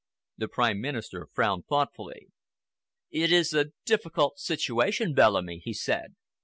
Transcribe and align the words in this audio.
The 0.35 0.47
Prime 0.47 0.81
Minister 0.81 1.27
frowned 1.31 1.67
thoughtfully. 1.67 2.29
"It's 3.11 3.53
a 3.53 3.65
difficult 3.85 4.39
situation, 4.39 5.13
Bellamy," 5.13 5.59
he 5.63 5.73
said. 5.75 6.15